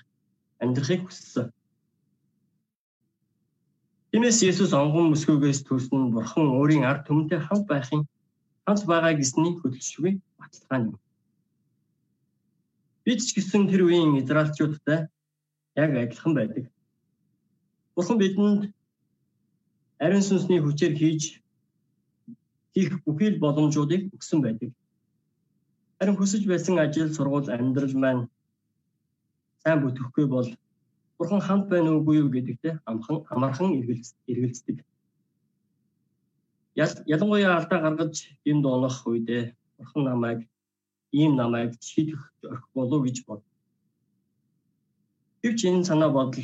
амьдрахыг 0.63 1.01
хүссэн. 1.05 1.51
Тиймээс 4.13 4.39
Есүс 4.49 4.71
онгон 4.77 5.09
мөсгөөс 5.11 5.59
төрсөн 5.67 6.13
бурхан 6.15 6.47
өөрийн 6.57 6.87
ард 6.89 7.03
түмэнтэй 7.07 7.39
хамт 7.43 7.65
байхын 7.67 8.01
хамт 8.65 8.83
байгаа 8.91 9.13
гэсний 9.17 9.53
хөдөлшгүй 9.57 10.13
баталгаа 10.39 10.79
юм. 10.87 10.95
Бид 13.03 13.19
ч 13.25 13.29
гэсэн 13.35 13.67
тэр 13.67 13.81
үеийн 13.83 14.15
израилчуудтай 14.21 14.99
яг 15.83 15.91
адилхан 15.97 16.33
байдаг. 16.37 16.65
Бурхан 17.95 18.17
бидэнд 18.21 18.61
ариун 20.03 20.23
сүнсний 20.25 20.61
хүчээр 20.61 20.93
хийж 20.95 21.23
хийх 22.73 22.93
бүхий 23.05 23.29
л 23.33 23.41
боломжуудыг 23.43 24.13
өгсөн 24.15 24.39
байдаг. 24.45 24.69
Харин 25.97 26.17
хүсэж 26.17 26.43
байсан 26.47 26.77
ажил, 26.79 27.09
сургууль, 27.13 27.51
амьдрал 27.53 27.95
маань 27.97 28.23
сайн 29.63 29.79
бүтэхгүй 29.81 30.25
бол 30.27 30.49
Бурхан 31.17 31.41
хамт 31.41 31.69
байна 31.71 31.89
уугүй 31.95 32.15
юу 32.19 32.29
гэдэгтээ 32.29 32.73
амхан 32.89 33.23
амархан 33.33 33.69
эргэлздэг. 34.27 34.77
Ялангуяа 36.75 37.55
алдаа 37.57 37.79
гаргаж 37.79 38.15
энд 38.49 38.65
унах 38.65 39.07
үедээ 39.07 39.55
Бурхан 39.77 40.03
намайг 40.03 40.39
ийм 41.11 41.35
намайг 41.35 41.77
шийдэх 41.79 42.33
орхих 42.43 42.69
болов 42.73 43.03
гэж 43.05 43.17
бод. 43.25 43.41
Гэвч 45.43 45.59
энэ 45.69 45.85
санаа 45.85 46.09
бодол 46.09 46.43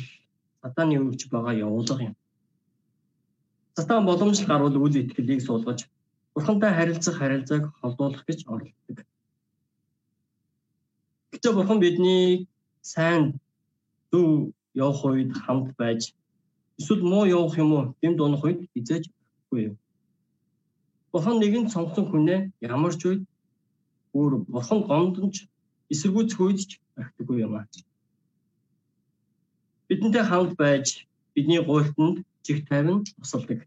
сатаны 0.62 0.96
өгч 0.96 1.28
байгаа 1.28 1.54
явуулга 1.66 2.02
юм. 2.08 2.14
Сатан 3.76 4.06
боломж 4.06 4.38
гарвал 4.46 4.76
үл 4.76 4.96
итгэлийг 4.96 5.42
суулгаж 5.42 5.90
Бурхантай 6.34 6.72
харилцах 6.72 7.18
харилцааг 7.18 7.64
холдуулах 7.80 8.24
гэж 8.24 8.46
оролддог. 8.46 8.98
Гэвч 11.32 11.44
Бурхан 11.52 11.80
бидний 11.80 12.46
сайн 12.82 13.40
зөв 14.10 14.52
явах 14.74 15.04
үед 15.04 15.32
хамт 15.32 15.76
байж 15.76 16.14
эсвэл 16.78 17.02
муу 17.02 17.24
явах 17.26 17.58
юм 17.58 17.70
уу 17.72 17.84
гэмд 18.02 18.18
унах 18.20 18.44
үед 18.44 18.60
хизээж 18.72 19.04
өгөхгүй 19.10 19.60
юм. 19.68 19.76
Бурхан 21.12 21.36
нэгэн 21.38 21.70
цонхсон 21.72 22.06
хүнээ 22.08 22.40
ямар 22.60 22.94
ч 22.96 23.02
үед 23.08 23.22
бүр 24.12 24.32
бурхан 24.52 24.80
гомдомж 24.88 25.46
эсэргүүцэх 25.92 26.40
үед 26.40 26.60
ч 26.68 26.70
орхидоггүй 26.96 27.38
юм 27.46 27.54
аа. 27.58 27.66
Бидэнтэй 29.88 30.24
хамт 30.26 30.54
байж 30.56 30.86
бидний 31.34 31.60
гуйлтанд 31.62 32.22
жиг 32.46 32.68
тавин 32.68 33.04
тусалдаг. 33.04 33.66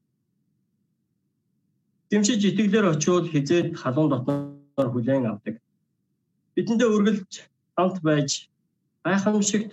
Дэмшиж 2.10 2.42
итгэлээр 2.46 2.96
очиод 2.96 3.26
хизээд 3.28 3.76
халуун 3.82 4.10
дотноор 4.10 4.90
хүлээн 4.92 5.26
авдаг. 5.28 5.56
Бидэндээ 6.56 6.90
үргэлж 6.96 7.34
хамт 7.76 7.98
байж 8.08 8.30
гайхамшигт 9.06 9.72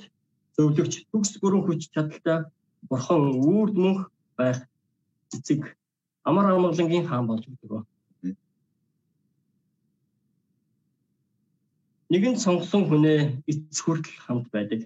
зөвлөгч 0.57 0.95
төгс 1.11 1.33
гөрөн 1.43 1.63
хүч 1.65 1.83
чадалтай 1.95 2.39
бурхан 2.91 3.23
үрд 3.55 3.75
мөнх 3.83 4.01
байх 4.39 4.59
эцэг 5.35 5.61
амар 6.29 6.47
амгалангийн 6.51 7.07
хаан 7.09 7.27
болж 7.27 7.45
өгдөг. 7.51 7.87
Нэгэн 12.11 12.37
сонгосон 12.45 12.83
хүнээ 12.91 13.21
эц 13.51 13.77
хүртэл 13.85 14.19
хамт 14.27 14.47
байдаг. 14.55 14.81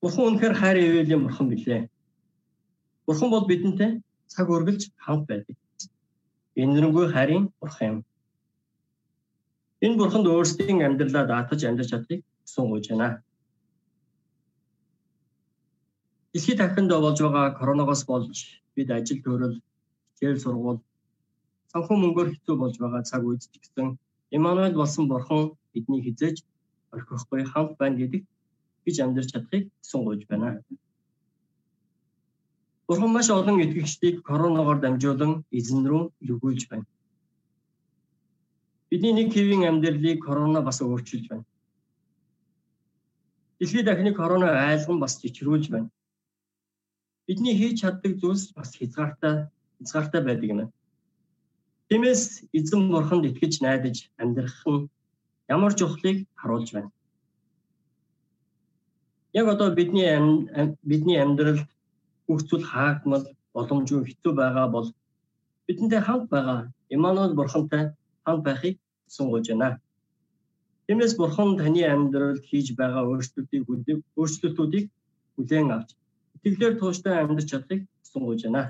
Бурхан 0.00 0.24
үнэхээр 0.28 0.54
хайр 0.56 0.76
ивэлийн 0.80 1.22
бурхан 1.24 1.48
билээ. 1.52 1.82
Бурхан 3.06 3.28
бол 3.30 3.44
бидэнтэй 3.50 3.90
цаг 4.32 4.46
үргэлж 4.48 4.82
хамт 5.04 5.28
байдаг. 5.28 5.56
Энэрэнгүй 6.56 7.06
хайрын 7.12 7.44
бурхан 7.60 7.88
юм. 7.92 7.98
Энэ 9.84 9.98
бурханд 9.98 10.26
өөрсдийн 10.26 10.82
амьдралаа 10.86 11.24
даатаж 11.30 11.60
амьдарч 11.64 11.90
чадахыг 11.90 12.20
сунгаж 12.52 12.84
байна. 12.90 13.08
Дэлхийд 16.32 16.58
дахинд 16.60 16.90
болж 17.04 17.18
байгаа 17.22 17.46
коронавигоос 17.58 18.02
болж 18.10 18.36
бид 18.74 18.88
ажил 18.90 19.20
төрөл, 19.22 19.56
хичээл 20.14 20.42
сургууль, 20.44 20.80
санхүү 21.72 21.96
мөнгөөр 22.00 22.28
хэцүү 22.32 22.56
болж 22.58 22.76
байгаа 22.82 23.02
цаг 23.10 23.22
үед 23.28 23.42
ч 23.52 23.54
гэсэн 23.62 23.86
Имануэль 24.36 24.80
болсон 24.80 25.04
бурхан 25.08 25.42
бидний 25.72 26.02
хизээж 26.02 26.36
орхихгүй 26.92 27.42
хамт 27.52 27.72
байна 27.80 27.96
гэдэг 28.00 28.22
гэж 28.84 28.96
амьдарч 29.04 29.28
чадахыг 29.32 29.64
сунгаж 29.90 30.20
байна. 30.30 30.48
Бурхан 32.86 33.10
маш 33.12 33.28
олон 33.30 33.62
итгэгчдийг 33.64 34.16
коронавигоор 34.28 34.78
дамжуулан 34.80 35.32
эзэн 35.58 35.82
рүү 35.90 36.02
эргүүлж 36.24 36.62
байна. 36.70 36.86
Бидний 38.90 39.12
нэг 39.12 39.32
хэвийн 39.32 39.68
амьдралыг 39.68 40.18
корона 40.24 40.60
бас 40.62 40.80
өөрчилж 40.80 41.28
байна. 41.28 41.44
Дэлхийд 43.58 43.86
дахны 43.86 44.12
корона 44.14 44.48
айлган 44.70 44.98
бас 45.00 45.20
чичрүүлж 45.20 45.68
байна. 45.68 45.90
Бидний 47.26 47.54
хийж 47.58 47.80
чаддаг 47.82 48.12
зүйлс 48.20 48.52
бас 48.56 48.72
хязгаартай 48.78 49.34
хязгаартай 49.78 50.22
байдаг 50.24 50.48
юм. 50.50 50.60
Тиймээс 51.88 52.48
эзэн 52.56 52.88
бурханд 52.88 53.28
итгэж 53.28 53.60
найдаж 53.60 53.96
амьдрах 54.16 54.64
нь 54.66 54.88
ямар 55.54 55.72
чухлыг 55.76 56.24
харуулж 56.40 56.68
байна. 56.72 56.90
Яг 59.32 59.46
одоо 59.48 59.68
бидний 59.76 60.08
бидний 60.90 61.20
амьдралд 61.20 61.68
бүх 62.26 62.40
зүйл 62.48 62.64
хаагдмал 62.64 63.24
боломжгүй 63.52 64.04
хэцүү 64.08 64.32
байгаа 64.32 64.66
бол 64.72 64.88
бидэнтэй 65.66 66.00
хамт 66.00 66.28
байгаа 66.32 66.72
Имануэл 66.88 67.34
бурхантай 67.36 67.92
хамт 68.28 68.44
байхыг 68.48 68.76
сунгаж 69.16 69.46
байна. 69.48 69.80
Тиймээс 70.86 71.14
бурхан 71.20 71.50
таны 71.60 71.82
амьдралд 71.94 72.42
хийж 72.48 72.66
байгаа 72.80 73.02
өөрчлөлтийг 73.10 73.64
өөрчлөлтүүдийг 74.20 74.86
хүлээн 75.34 75.68
авч 75.76 75.90
итгэлээр 76.36 76.74
тууштай 76.78 77.14
амьдарч 77.18 77.48
чадахыг 77.50 77.82
сунгаж 78.10 78.40
байна. 78.44 78.62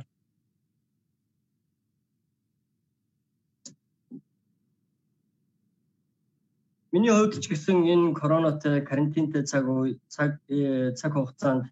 Миний 6.92 7.12
хувьд 7.12 7.35
ч 7.42 7.44
гэсэн 7.53 7.79
энэ 7.92 8.16
коронатай 8.21 8.81
карантинтай 8.88 9.42
цаг 9.51 9.64
үе 9.68 10.01
цаг 10.14 10.31
э, 10.49 10.92
цаг 10.99 11.12
хугацаанд 11.14 11.64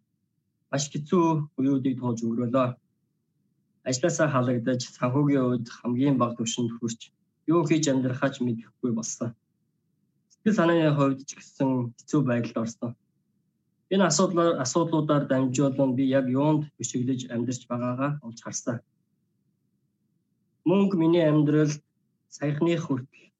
маш 0.70 0.84
хэцүү 0.92 1.26
үеүүдийг 1.58 1.96
туулж 1.98 2.20
өнгөрөөлөө. 2.22 2.68
Ажлаасаа 3.88 4.28
халагдаж 4.34 4.80
санхүүгийн 4.96 5.46
үед 5.48 5.66
хамгийн 5.78 6.16
бага 6.20 6.36
түвшинд 6.36 6.70
хүрч 6.76 7.00
юу 7.52 7.62
хийж 7.68 7.84
амьдрахаач 7.88 8.40
мэдэхгүй 8.42 8.92
болсон. 8.94 9.30
Сэтгэл 10.30 10.58
санааны 10.58 10.90
хувьд 10.96 11.20
ч 11.28 11.30
гэсэн 11.38 11.70
хэцүү 11.96 12.20
байдалд 12.26 12.56
орсон. 12.62 12.92
Энэ 13.92 14.04
асуудлаар 14.10 14.58
асуудлуудаар 14.64 15.24
дамжуулан 15.30 15.90
би 15.98 16.04
яг 16.18 16.26
юунд 16.26 16.62
бишиглэж 16.78 17.20
амьдарч 17.34 17.62
байгаагаа 17.70 18.10
олж 18.26 18.38
харсан. 18.42 18.78
Мөнгө 20.68 20.96
миний 20.98 21.24
амьдралд 21.30 21.78
саяхны 22.36 22.74
хүртэл 22.78 23.30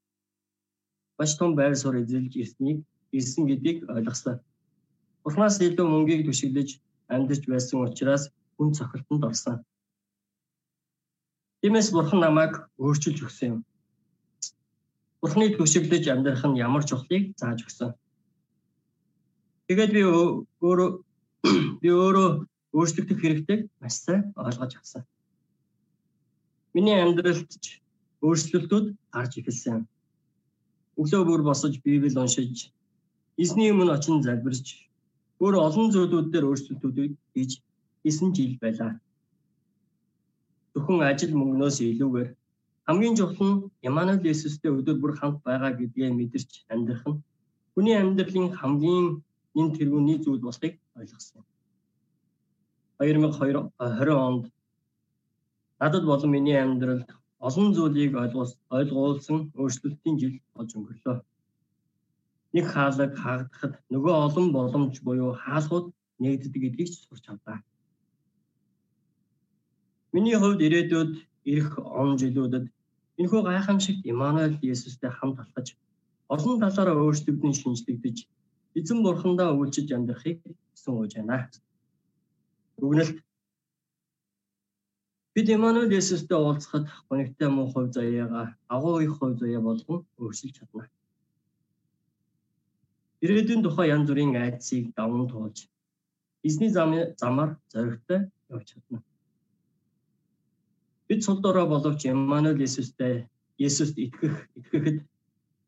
маш 1.17 1.31
том 1.39 1.51
байр 1.55 1.75
суурь 1.75 2.01
эзэлж 2.01 2.33
ирснийг 2.41 2.79
ирсэн 3.17 3.43
гэдгийг 3.47 3.89
ойлгосон. 3.95 4.39
Бурханаас 5.23 5.59
илүү 5.59 5.87
мөнгийг 5.89 6.21
түшиглэж 6.25 6.69
амьдарч 7.13 7.43
байсан 7.51 7.83
учраас 7.83 8.23
хүн 8.55 8.71
цохилтонд 8.77 9.23
орсон. 9.29 9.57
Тиймээс 11.61 11.89
бурхан 11.91 12.19
намайг 12.23 12.53
өөрчилж 12.83 13.19
өгсөн 13.25 13.47
юм. 13.51 13.59
Бурхныг 15.21 15.57
төшөглөж 15.57 16.05
амьдрах 16.13 16.43
нь 16.47 16.59
ямар 16.67 16.83
чухлыг 16.89 17.23
зааж 17.39 17.59
өгсөн. 17.65 17.91
Тэгээд 19.67 19.91
би 19.97 20.01
өөрөө 20.67 20.89
би 21.81 21.89
өөрөө 21.89 22.29
өөрчлөгдөх 22.77 23.19
хэрэгтэйг 23.21 23.61
маш 23.81 23.95
сайн 24.05 24.21
ойлгож 24.37 24.73
авсан. 24.77 25.03
Миний 26.73 26.97
амьдралд 27.01 27.51
өөрчлөлтүүд 28.21 28.85
гарч 29.13 29.31
эхэлсэн. 29.39 29.87
Өглөө 30.99 31.23
бүр 31.25 31.41
босож 31.49 31.73
Библийг 31.85 32.17
уншиж, 32.17 32.69
эзний 33.37 33.69
өмнө 33.73 33.93
очин 33.97 34.21
залбирч, 34.25 34.67
өөр 35.41 35.55
олон 35.67 35.87
зүйлүүд 35.93 36.27
дээр 36.33 36.49
өөрчлөлтүүдийг 36.49 37.13
хийж 37.33 37.51
хийсэн 38.03 38.29
жил 38.37 38.53
байлаа. 38.61 38.91
Зөвхөн 40.73 41.01
ажил 41.09 41.33
мөнгнөөс 41.37 41.77
илүүгээр 41.81 42.29
Хамгийн 42.87 43.15
чухал 43.19 43.47
нь 43.47 43.63
Ямануэл 43.89 44.29
Есүстэй 44.31 44.71
өдөр 44.71 44.97
бүр 44.99 45.13
хамт 45.19 45.43
байгаа 45.43 45.71
гэдгээ 45.75 46.09
мэдэрч 46.17 46.51
амьдрах 46.71 47.03
нь 47.11 47.19
хүний 47.73 47.95
амьдралын 47.99 48.47
хамгийн 48.59 49.07
нэн 49.55 49.67
тэргүүний 49.75 50.17
зүйл 50.23 50.41
болохыг 50.47 50.73
ойлгосон. 50.99 51.43
2020 52.99 54.09
онд 54.27 54.43
надад 55.79 56.03
болон 56.07 56.31
миний 56.31 56.57
амьдралд 56.57 57.09
олон 57.47 57.67
зүйлийг 57.75 58.13
ойлгуулсан 58.77 59.39
өөрчлөлтийн 59.59 60.15
жил 60.21 60.35
болж 60.55 60.71
өнгөрлөө. 60.77 61.17
Нэг 62.55 62.65
хаалаг 62.73 63.11
хаагдахад 63.21 63.73
нөгөө 63.93 64.15
олон 64.25 64.47
боломж 64.55 64.95
буюу 65.05 65.31
хаалгууд 65.43 65.87
нэгддэг 66.23 66.61
гэдгийг 66.63 66.89
сурч 66.89 67.25
авлаа. 67.29 67.59
Миний 70.13 70.37
хувьд 70.39 70.65
ирээдүйд 70.65 71.13
ирэх 71.51 71.71
он 72.01 72.17
жилүүдэд 72.21 72.65
энэхүү 73.19 73.41
гайхамшигт 73.47 74.03
Имануэль 74.11 74.57
Есүстэй 74.73 75.11
хамт 75.17 75.37
алхаж 75.43 75.67
олон 76.33 76.55
талаараа 76.61 76.97
өөрсдөгдөн 77.03 77.53
шинжлэгдэж 77.59 78.17
эзэн 78.79 78.99
бурхандаа 79.03 79.49
үйлчилж 79.59 79.89
амьдрахыг 79.93 80.37
хүсэн 80.45 80.93
гож 80.97 81.11
байна. 81.17 81.37
Дүгнэлт 82.79 83.17
бид 85.33 85.47
Имануэль 85.55 85.97
Есүстэй 85.99 86.37
уулзахад 86.37 86.85
гонигтай 87.09 87.49
муу 87.49 87.67
хувь 87.71 87.91
заяагаа 87.97 88.47
агуу 88.75 88.99
их 89.05 89.13
хувь 89.17 89.39
заяа 89.41 89.61
болгон 89.67 89.99
өөрчилж 90.21 90.53
чадна. 90.57 90.85
Ирээдүйн 93.23 93.61
тухай 93.63 93.87
янз 93.95 94.07
бүрийн 94.09 94.37
айдсыг 94.37 94.93
даван 94.97 95.25
туулж 95.31 95.57
эзний 96.47 96.69
замаар 97.21 97.51
зоригтой 97.73 98.19
явж 98.53 98.65
чадна. 98.69 99.01
Бид 101.07 101.23
цул 101.23 101.39
дорой 101.41 101.67
боловч 101.67 102.05
Имануэль 102.05 102.63
Есүстэй 102.67 103.27
Есүст 103.57 103.95
итгэх 103.97 104.35
итгэхэд 104.59 104.97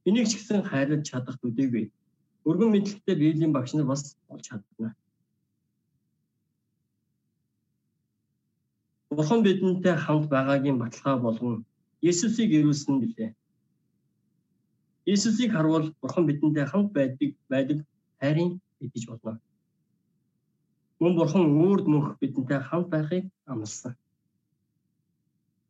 энийг 0.07 0.27
ч 0.27 0.35
гэсэн 0.35 0.67
хайрлаж 0.69 1.03
чадах 1.09 1.39
төдийгүй 1.39 1.89
өргөн 2.49 2.71
мэдлэгтэй 2.71 3.15
Библийн 3.15 3.53
багш 3.53 3.73
нар 3.73 3.85
бас 3.85 4.15
болж 4.27 4.43
чадна. 4.47 4.95
Бурхан 9.09 9.43
бидэнтэй 9.43 9.95
хамт 9.95 10.29
байгаагийн 10.33 10.79
баталгаа 10.79 11.17
болгон 11.19 11.65
Есүсийг 12.01 12.51
ирүүлсэн 12.53 12.95
билээ. 13.01 13.31
Есүсийг 15.05 15.51
харвал 15.51 15.91
Бурхан 16.01 16.25
бидэнтэй 16.27 16.65
хамт 16.65 16.91
байдаг 16.93 17.31
байдаг 17.51 17.79
хайрын 18.19 18.61
эдэж 18.79 19.03
болно. 19.09 19.41
Мөн 20.99 21.13
Бурхан 21.15 21.45
үрд 21.67 21.85
мөнх 21.87 22.17
бидэнтэй 22.21 22.59
хамт 22.59 22.87
байхыг 22.93 23.25
амласан. 23.45 23.93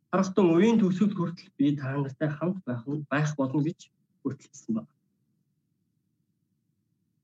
Харахтун 0.10 0.48
үеийн 0.58 0.80
төгсгөл 0.82 1.14
хүртэл 1.14 1.52
би 1.58 1.78
та 1.78 1.94
нартай 1.94 2.30
хамт 2.34 2.58
байх 2.66 2.82
нь 2.90 3.06
байх 3.12 3.30
болно 3.38 3.62
гэж 3.62 3.80
хүртэлсэн 4.22 4.74
байна. 4.76 4.92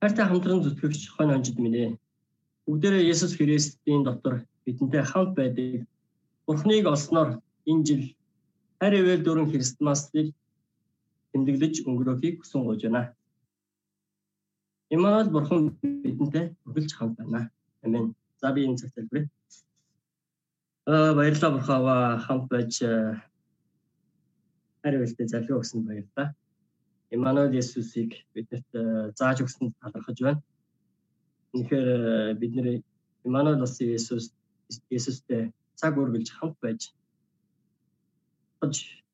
Хайртай 0.01 0.25
хамтран 0.29 0.61
зүтгэгч 0.61 1.01
хон 1.17 1.33
онжид 1.33 1.57
минь 1.57 1.79
ээ. 1.81 1.91
Бүгдээрээ 2.69 3.09
Есүс 3.09 3.33
Христийн 3.37 4.05
дотор 4.05 4.45
бидэнтэй 4.65 5.01
хамт 5.01 5.33
байдаг. 5.33 5.89
Бурхныг 6.45 6.85
олсноор 6.85 7.29
энэ 7.65 7.85
жил 7.87 8.03
хайр 8.77 8.93
эвэл 9.01 9.25
дөрөн 9.25 9.49
Христмасыг 9.49 10.27
тэмдэглэж 11.33 11.75
өнгөрөөхийг 11.89 12.35
хүсэн 12.45 12.61
гож 12.69 12.81
байна. 12.85 13.17
Имаал 14.93 15.29
бурхан 15.33 15.73
бидэнтэй 15.81 16.45
бүгэлж 16.65 16.91
хамт 16.93 17.17
байна. 17.17 17.49
Амен. 17.81 18.13
За 18.37 18.53
би 18.53 18.61
энэ 18.69 18.77
цагт 18.77 18.93
хэлбэрээ. 18.93 19.25
Аа 20.87 21.15
баярлалаа 21.17 21.51
бурхаава 21.57 21.95
хамт 22.25 22.45
байж 22.53 22.73
хайр 24.81 24.95
эвэлтэй 24.97 25.27
залбираа 25.27 25.59
өгсөн 25.61 25.81
баярлалаа. 25.81 26.27
Имаnuel 27.15 27.57
Есүсийг 27.57 28.11
биднэрт 28.33 28.69
зааж 29.17 29.37
өгсөнд 29.41 29.73
талархаж 29.81 30.17
байна. 30.21 30.41
Үнэхээр 31.57 31.89
бид 32.37 32.51
нэр 32.53 32.67
Имаnuel 33.25 33.57
бас 33.63 33.73
Есүс 33.81 34.29
Есүстэй 34.97 35.49
цаг 35.73 35.97
үргэлж 35.97 36.29
хамт 36.37 36.57
байж 36.61 36.93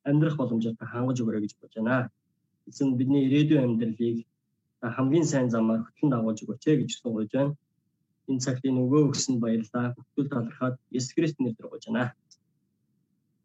амьдрах 0.04 0.36
боломжтой 0.36 0.88
хангаж 0.92 1.18
өгөрэй 1.24 1.42
гэж 1.48 1.54
бодож 1.56 1.76
байна. 1.80 2.12
Эзэн 2.68 3.00
бидний 3.00 3.32
ирээдүйн 3.32 3.64
амьдралыг 3.64 4.28
хамгийн 4.84 5.24
сайн 5.24 5.48
замаар 5.48 5.88
хөтлөн 5.88 6.12
дагуулж 6.12 6.40
өгөөч 6.44 6.64
гэж 6.68 6.92
сууж 7.00 7.32
байна. 7.32 7.56
Энэ 8.30 8.44
цагтын 8.46 8.82
өгөө 8.84 9.02
өгсөн 9.10 9.40
баярлалаа. 9.42 9.96
Бүтгэл 9.96 10.32
талархаад 10.34 10.76
Есүс 10.94 11.14
Христосийн 11.16 11.46
нэрээр 11.50 11.70
гуйж 11.72 11.86
байна. 11.88 12.14